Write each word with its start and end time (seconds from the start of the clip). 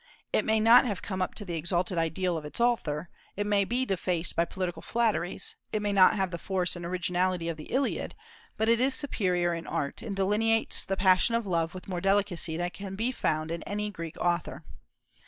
It 0.33 0.45
may 0.45 0.59
not 0.59 0.83
have 0.87 1.03
come 1.03 1.21
up 1.21 1.35
to 1.35 1.45
the 1.45 1.53
exalted 1.53 1.99
ideal 1.99 2.35
of 2.35 2.43
its 2.43 2.59
author; 2.59 3.07
it 3.35 3.45
may 3.45 3.63
be 3.65 3.85
defaced 3.85 4.35
by 4.35 4.45
political 4.45 4.81
flatteries; 4.81 5.55
it 5.71 5.79
may 5.79 5.93
not 5.93 6.15
have 6.15 6.31
the 6.31 6.39
force 6.39 6.75
and 6.75 6.83
originality 6.83 7.47
of 7.49 7.55
the 7.57 7.71
Iliad, 7.71 8.15
but 8.57 8.67
it 8.67 8.81
is 8.81 8.95
superior 8.95 9.53
in 9.53 9.67
art, 9.67 10.01
and 10.01 10.15
delineates 10.15 10.87
the 10.87 10.97
passion 10.97 11.35
of 11.35 11.45
love 11.45 11.75
with 11.75 11.87
more 11.87 12.01
delicacy 12.01 12.57
than 12.57 12.71
can 12.71 12.95
be 12.95 13.11
found 13.11 13.51
in 13.51 13.61
any 13.61 13.91
Greek 13.91 14.17
author. 14.19 14.63